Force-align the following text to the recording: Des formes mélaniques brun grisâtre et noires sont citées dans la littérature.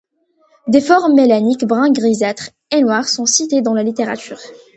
Des 0.65 0.81
formes 0.81 1.13
mélaniques 1.13 1.67
brun 1.67 1.91
grisâtre 1.91 2.49
et 2.71 2.81
noires 2.81 3.07
sont 3.07 3.27
citées 3.27 3.61
dans 3.61 3.75
la 3.75 3.83
littérature. 3.83 4.39